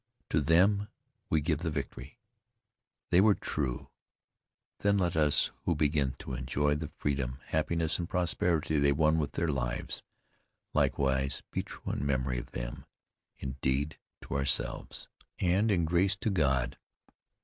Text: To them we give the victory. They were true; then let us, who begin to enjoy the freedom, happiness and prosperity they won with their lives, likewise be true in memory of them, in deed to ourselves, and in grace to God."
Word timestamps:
To 0.31 0.41
them 0.41 0.87
we 1.29 1.41
give 1.41 1.59
the 1.59 1.69
victory. 1.69 2.17
They 3.11 3.21
were 3.21 3.35
true; 3.35 3.89
then 4.79 4.97
let 4.97 5.15
us, 5.15 5.51
who 5.65 5.75
begin 5.75 6.13
to 6.13 6.33
enjoy 6.33 6.73
the 6.73 6.87
freedom, 6.87 7.37
happiness 7.45 7.99
and 7.99 8.09
prosperity 8.09 8.79
they 8.79 8.93
won 8.93 9.19
with 9.19 9.33
their 9.33 9.49
lives, 9.51 10.01
likewise 10.73 11.43
be 11.51 11.61
true 11.61 11.93
in 11.93 12.03
memory 12.03 12.39
of 12.39 12.49
them, 12.53 12.85
in 13.37 13.57
deed 13.61 13.99
to 14.23 14.33
ourselves, 14.35 15.07
and 15.37 15.69
in 15.69 15.85
grace 15.85 16.15
to 16.15 16.31
God." 16.31 16.79